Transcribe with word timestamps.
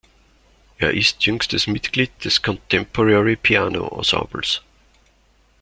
Er 0.79 0.95
ist 0.95 1.23
jüngstes 1.27 1.67
Mitglied 1.67 2.09
des 2.25 2.41
Contemporary 2.41 3.35
Piano 3.35 3.85
Ensembles. 3.95 4.61